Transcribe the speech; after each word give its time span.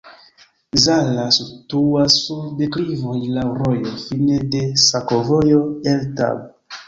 Zala 0.83 1.25
situas 1.35 2.15
sur 2.21 2.47
deklivoj, 2.63 3.19
laŭ 3.35 3.45
rojo, 3.59 3.93
fine 4.07 4.39
de 4.57 4.63
sakovojo 4.87 5.63
el 5.93 6.03
Tab. 6.23 6.43